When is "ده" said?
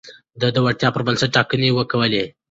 0.39-0.47